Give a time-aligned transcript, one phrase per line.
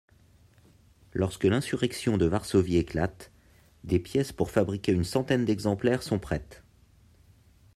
[1.13, 3.31] Lorsque l'insurrection de Varsovie éclate,
[3.83, 6.63] des pièces pour fabriquer une centaine d'exemplaires sont prêtes.